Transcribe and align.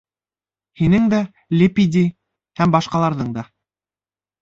Һинең 0.81 1.05
дә, 1.11 1.19
Лепидий, 1.61 2.09
һәм 2.63 2.77
башҡаларҙың 2.79 3.33
да. 3.41 3.49